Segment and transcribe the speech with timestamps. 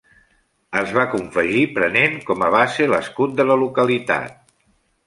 [0.79, 4.43] Es va confegir prenent com a base l'escut de la localitat.